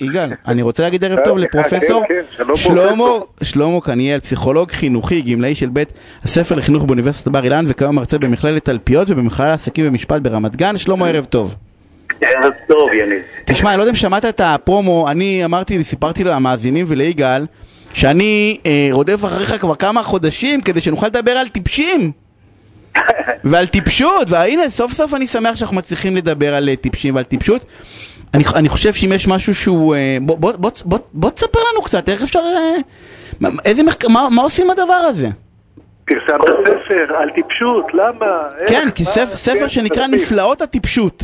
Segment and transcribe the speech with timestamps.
[0.00, 3.04] יגאל, אני רוצה להגיד ערב טוב לפרופסור כן, כן, שלמה.
[3.42, 8.64] שלמה קניאל, פסיכולוג חינוכי, גמלאי של בית הספר לחינוך באוניברסיטת בר אילן וכיום מרצה במכללת
[8.64, 10.76] תלפיות ובמכללה לעסקים ומשפט ברמת גן.
[10.76, 11.54] שלמה, ערב טוב.
[12.20, 13.22] ערב טוב, יניב.
[13.44, 17.46] תשמע, אני לא יודע אם שמעת את הפרומו, אני אמרתי, סיפרתי למאזינים וליגאל
[17.92, 22.12] שאני אה, רודף אחריך כבר כמה חודשים כדי שנוכל לדבר על טיפשים
[23.44, 27.64] ועל טיפשות, והנה סוף סוף אני שמח שאנחנו מצליחים לדבר על אה, טיפשים ועל טיפשות.
[28.34, 29.94] אני, אני חושב שאם יש משהו שהוא...
[29.94, 32.38] אה, בוא, בוא, בוא, בוא, בוא תספר לנו קצת, איך אפשר...
[32.38, 32.74] אה,
[33.40, 34.08] מה- איזה מחקר...
[34.08, 35.28] מה, מה עושים עם הדבר הזה?
[36.04, 38.26] פרסמת ספר על טיפשות, למה?
[38.60, 38.70] איך?
[38.70, 39.04] כן, כי?
[39.04, 40.06] ספר, ספר כן, שנקרא.
[40.06, 41.22] נפלאות הטיפשות.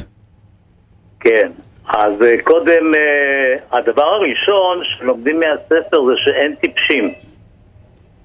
[1.21, 1.51] כן.
[1.89, 7.13] אז אה, קודם, אה, הדבר הראשון שלומדים מהספר זה שאין טיפשים.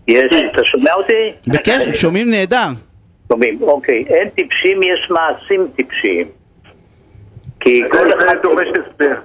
[0.08, 1.14] יש, אתה שומע אותי?
[1.48, 2.68] בקשר, שומעים נהדר.
[3.32, 4.04] שומעים, אוקיי.
[4.08, 6.28] אין טיפשים, יש מעשים טיפשיים.
[7.66, 8.36] כי כל זה- אחד...
[8.36, 9.16] זה דורש הסבר.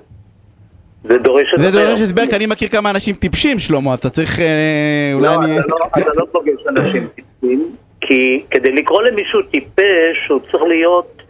[1.05, 1.85] זה דורש זה הסבר.
[1.85, 4.41] דורש הסבר, כי אני מכיר כמה אנשים טיפשים, שלמה, אתה צריך...
[4.41, 5.57] אה, אולי לא, אני...
[5.57, 11.23] לא, אתה לא פוגש אנשים טיפשים, כי כדי לקרוא למישהו טיפש, הוא צריך להיות,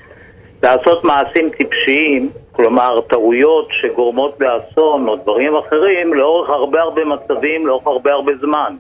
[0.63, 7.87] לעשות מעשים טיפשיים, כלומר טעויות שגורמות לאסון או דברים אחרים, לאורך הרבה הרבה מצבים, לאורך
[7.87, 8.77] הרבה הרבה זמן.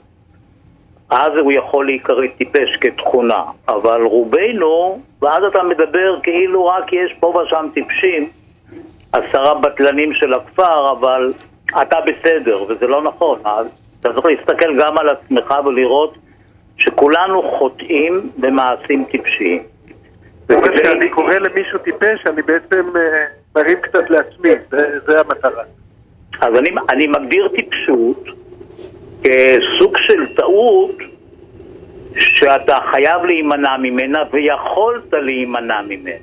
[1.10, 7.26] אז הוא יכול להיקרא טיפש כתכונה, אבל רובנו, ואז אתה מדבר כאילו רק יש פה
[7.46, 8.28] ושם טיפשים,
[9.12, 11.32] עשרה בטלנים של הכפר, אבל
[11.82, 13.38] אתה בסדר, וזה לא נכון.
[13.44, 13.66] אז
[14.00, 16.14] אתה צריך להסתכל גם על עצמך ולראות
[16.78, 19.62] שכולנו חוטאים במעשים טיפשיים.
[20.48, 23.24] זאת אומרת וכדי- שאני קורא למישהו טיפש, אני בעצם אה,
[23.56, 25.62] מרים קצת לעצמי, זה- זה המטרה.
[26.40, 28.24] אז אני, אני מגדיר טיפשות
[29.24, 30.96] כסוג של טעות
[32.16, 36.16] שאתה חייב להימנע ממנה ויכולת להימנע ממנה.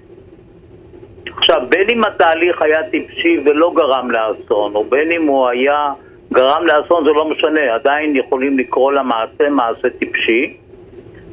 [1.38, 5.94] עכשיו, בין אם התהליך היה טיפשי ולא גרם לאסון, או בין אם הוא היה
[6.34, 10.54] גרם לאסון, זה לא משנה, עדיין יכולים לקרוא למעשה מעשה טיפשי,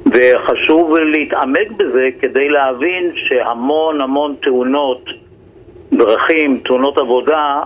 [0.07, 5.05] וחשוב להתעמק בזה כדי להבין שהמון המון תאונות
[5.93, 7.63] דרכים, תאונות עבודה,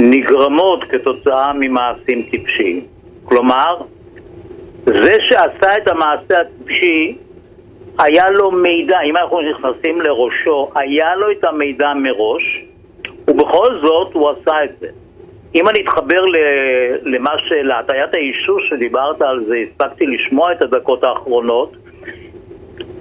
[0.00, 2.84] נגרמות כתוצאה ממעשים טיפשיים.
[3.24, 3.76] כלומר,
[4.84, 7.16] זה שעשה את המעשה הטיפשי,
[7.98, 12.64] היה לו מידע, אם אנחנו נכנסים לראשו, היה לו את המידע מראש,
[13.28, 14.86] ובכל זאת הוא עשה את זה.
[15.54, 16.24] אם אני אתחבר
[17.02, 17.30] למה
[17.62, 21.72] להטיית האישוש שדיברת על זה, הספקתי לשמוע את הדקות האחרונות,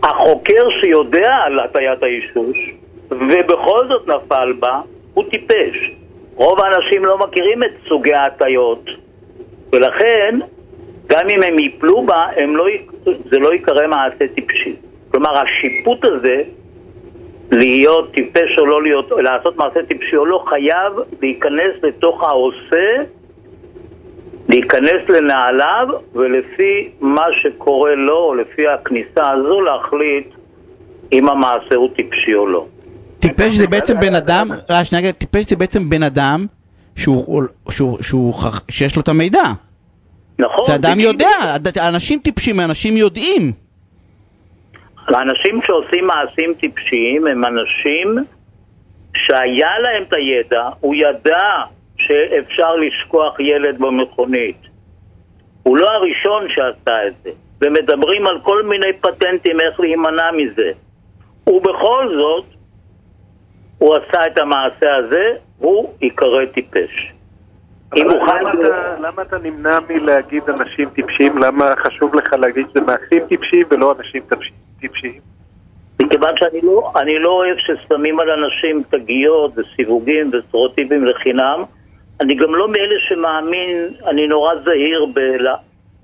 [0.03, 2.73] החוקר שיודע על הטיית האישוש,
[3.11, 4.81] ובכל זאת נפל בה,
[5.13, 5.98] הוא טיפש.
[6.39, 8.89] רוב האנשים לא מכירים את סוגי ההטיות,
[9.73, 10.39] ולכן,
[11.07, 12.65] גם אם הם ייפלו בה, הם לא,
[13.05, 14.75] זה לא ייקרא מעשה טיפשי.
[15.11, 16.41] כלומר, השיפוט הזה,
[17.51, 23.03] להיות טיפש או לא להיות, לעשות מעשה טיפשי או לא, חייב להיכנס לתוך העושה,
[24.49, 30.27] להיכנס לנעליו, ולפי מה שקורה לו, או לפי הכניסה הזו, להחליט
[31.11, 32.65] אם המעשה הוא טיפשי או לא.
[33.19, 34.47] טיפש זה בעצם בן אדם,
[34.83, 36.45] שנייה, טיפש זה בעצם בן אדם
[36.95, 39.43] שיש לו את המידע.
[40.39, 40.65] נכון?
[40.67, 40.99] זה אדם.
[40.99, 41.55] יודע,
[41.87, 43.51] אנשים טיפשים, אנשים יודעים.
[45.07, 48.15] האנשים שעושים מעשים טיפשיים הם אנשים
[49.15, 51.47] שהיה להם את הידע, הוא ידע
[51.97, 54.57] שאפשר לשכוח ילד במכונית.
[55.63, 57.29] הוא לא הראשון שעשה את זה,
[57.61, 60.71] ומדברים על כל מיני פטנטים איך להימנע מזה.
[61.47, 62.45] ובכל זאת,
[63.79, 65.23] הוא עשה את המעשה הזה,
[65.57, 67.11] הוא ייקרא טיפש.
[67.97, 68.37] אם הוא חי...
[69.01, 71.37] למה אתה- נמנע מלהגיד אנשים טיפשים?
[71.37, 74.51] למה חשוב לך להגיד שזה מעשים טיפשיים ולא אנשים טיפש-
[74.81, 75.19] טיפשיים?
[76.01, 81.63] מכיוון שאני לא, אני לא אוהב ששמים על אנשים תגיות וסיווגים וסטריאוטיפים לחינם,
[82.21, 85.05] אני גם לא מאלה שמאמין, אני נורא זהיר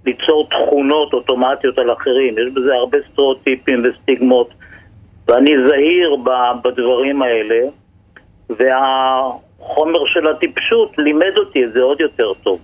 [0.03, 4.49] בליצור תכונות אוטומטיות על אחרים, יש בזה הרבה סטריאוטיפים וסטיגמות,
[5.27, 6.15] ואני זהיר
[6.63, 7.59] בדברים האלה,
[8.49, 12.59] והחומר של הטיפשות לימד אותי את זה עוד יותר טוב.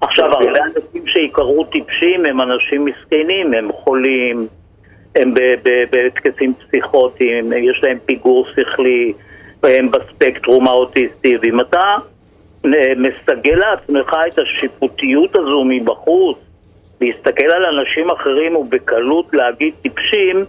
[0.00, 4.46] עכשיו, הרבה אנשים שיקראו טיפשים הם אנשים מסכנים, הם חולים,
[5.16, 5.34] הם
[5.90, 9.12] בהתקפים פסיכוטיים, יש להם פיגור שכלי,
[9.62, 11.84] הם בספקטרום האוטיסטי, ואם אתה
[12.64, 16.38] אה, מסגל לעצמך את השיפוטיות הזו מבחוץ,
[17.00, 20.44] להסתכל על אנשים אחרים ובקלות להגיד טיפשים,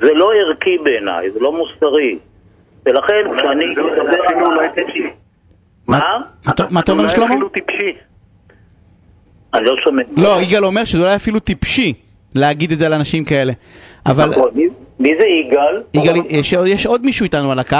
[0.00, 2.18] זה לא ערכי בעיניי, זה לא מוסרי.
[2.86, 4.56] ולכן כשאני זה מדבר אפילו על...
[4.58, 5.02] אולי טיפשי.
[5.86, 6.00] מה?
[6.46, 7.26] מה אתה- אומר אולי שלמה?
[7.34, 7.92] אפילו טיפשי.
[9.54, 10.02] אני לא שומע.
[10.16, 11.94] לא, יגאל אומר שזה אולי אפילו טיפשי
[12.34, 13.52] להגיד את זה על אנשים כאלה.
[14.06, 14.48] אבל נכון,
[14.98, 15.82] מי- זה יגאל?
[15.94, 17.76] יגאל, יש, יש עוד מישהו איתנו על הקו.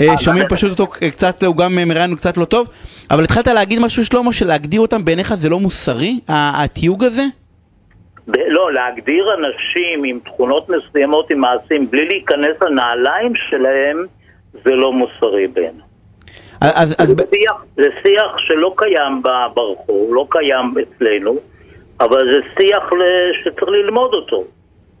[0.00, 2.68] אה, שומעים פשוט אותו קצת, הוא גם מראיין קצת לא טוב,
[3.10, 7.22] אבל התחלת להגיד משהו שלמה, שלהגדיר אותם בעיניך זה לא מוסרי, התיוג הזה?
[8.28, 14.06] לא, להגדיר אנשים עם תכונות מסוימות, עם מעשים, בלי להיכנס לנעליים שלהם,
[14.64, 15.90] זה לא מוסרי בעיניי.
[16.60, 19.22] אז, אז, זה, שיח, זה שיח שלא קיים
[19.54, 21.36] ברחוב, לא קיים אצלנו,
[22.00, 22.90] אבל זה שיח
[23.44, 24.44] שצריך ללמוד אותו,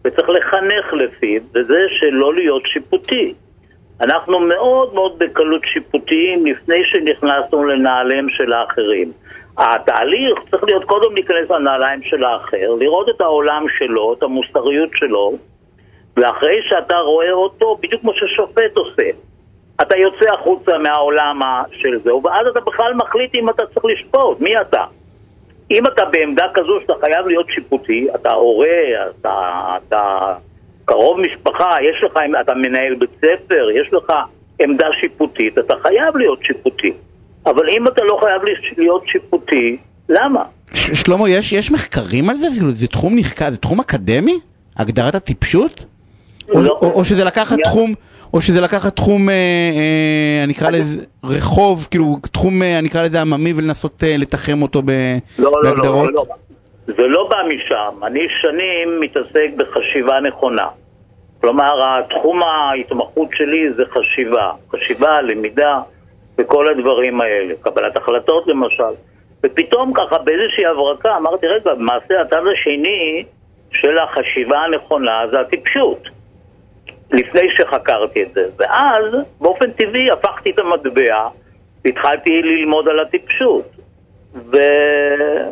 [0.04, 3.34] וצריך לחנך לפיו, וזה שלא להיות שיפוטי.
[4.00, 9.12] אנחנו מאוד מאוד בקלות שיפוטיים לפני שנכנסנו לנעליהם של האחרים.
[9.58, 15.32] התהליך צריך להיות קודם להיכנס לנעליים של האחר, לראות את העולם שלו, את המוסריות שלו,
[16.16, 19.08] ואחרי שאתה רואה אותו, בדיוק כמו ששופט עושה,
[19.82, 21.40] אתה יוצא החוצה מהעולם
[21.72, 24.84] של זה, ואז אתה בכלל מחליט אם אתה צריך לשפוט, מי אתה?
[25.70, 28.68] אם אתה בעמדה כזו שאתה חייב להיות שיפוטי, אתה הורה,
[29.10, 30.20] אתה, אתה
[30.84, 34.12] קרוב משפחה, יש לך, אתה מנהל בית ספר, יש לך
[34.60, 36.92] עמדה שיפוטית, אתה חייב להיות שיפוטי.
[37.46, 38.42] אבל אם אתה לא חייב
[38.78, 39.76] להיות שיפוטי,
[40.08, 40.42] למה?
[40.74, 42.50] ש- שלמה, יש, יש מחקרים על זה?
[42.50, 44.38] זה, זה תחום נחקר, זה תחום אקדמי?
[44.76, 45.84] הגדרת הטיפשות?
[46.48, 46.78] או, לא.
[46.82, 47.64] או, או שזה לקחת שנייה.
[47.70, 47.94] תחום,
[48.34, 53.02] או שזה לקחת תחום, אה, אה, אני אקרא לזה רחוב, כאילו תחום, אה, אני אקרא
[53.02, 54.90] לזה עממי ולנסות אה, לתחם אותו ב,
[55.38, 56.06] לא, לא, בהגדרות?
[56.06, 56.24] לא, לא.
[56.86, 58.04] זה לא בא משם.
[58.06, 60.66] אני שנים מתעסק בחשיבה נכונה.
[61.40, 64.50] כלומר, התחום ההתמחות שלי זה חשיבה.
[64.72, 65.80] חשיבה, למידה
[66.38, 67.54] וכל הדברים האלה.
[67.60, 68.94] קבלת החלטות למשל.
[69.44, 73.24] ופתאום ככה באיזושהי הברקה אמרתי, רגע, למעשה הצד השני
[73.72, 76.08] של החשיבה הנכונה זה הטיפשות.
[77.12, 78.46] לפני שחקרתי את זה.
[78.58, 79.04] ואז,
[79.40, 81.28] באופן טבעי, הפכתי את המטבע
[81.84, 83.64] והתחלתי ללמוד על הטיפשות.
[84.34, 84.56] ו...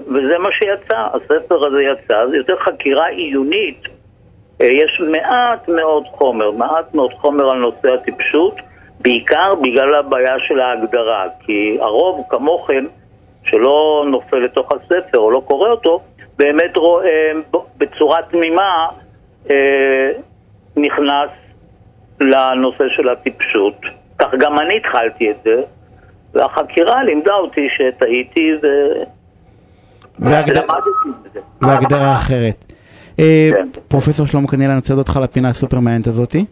[0.06, 3.82] וזה מה שיצא, הספר הזה יצא, זה יותר חקירה עיונית.
[4.60, 8.54] אה, יש מעט מאוד חומר, מעט מאוד חומר על נושא הטיפשות,
[9.00, 12.84] בעיקר בגלל הבעיה של ההגדרה, כי הרוב כמוכם,
[13.44, 16.00] שלא נופל לתוך הספר או לא קורא אותו,
[16.38, 17.30] באמת רואה
[17.78, 18.86] בצורה תמימה
[19.50, 20.10] אה,
[20.76, 21.30] נכנס
[22.20, 23.80] לנושא של הטיפשות.
[24.18, 25.62] כך גם אני התחלתי את זה,
[26.34, 28.66] והחקירה לימדה אותי שטעיתי ו...
[31.60, 32.72] והגדרה אחרת.
[33.18, 33.68] אה, כן.
[33.88, 36.44] פרופסור שלמה קניאל, אני רוצה להודות לך לפינה הסופר מעניינת הזאתי.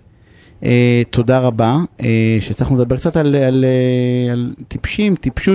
[0.64, 5.54] אה, תודה רבה, אה, שהצלחנו לדבר קצת על, אה, על טיפשים, טיפשות.